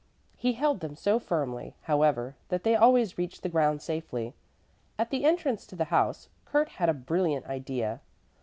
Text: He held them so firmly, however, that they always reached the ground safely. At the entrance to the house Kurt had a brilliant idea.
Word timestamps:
He 0.35 0.53
held 0.53 0.79
them 0.79 0.95
so 0.95 1.19
firmly, 1.19 1.75
however, 1.83 2.35
that 2.49 2.63
they 2.63 2.75
always 2.75 3.19
reached 3.19 3.43
the 3.43 3.49
ground 3.49 3.83
safely. 3.83 4.33
At 4.97 5.11
the 5.11 5.25
entrance 5.25 5.67
to 5.67 5.75
the 5.75 5.83
house 5.93 6.27
Kurt 6.43 6.69
had 6.69 6.89
a 6.89 6.93
brilliant 6.95 7.45
idea. 7.45 8.01